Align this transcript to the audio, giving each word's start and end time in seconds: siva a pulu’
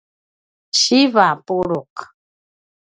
siva 0.79 1.23
a 1.33 1.37
pulu’ 1.45 1.79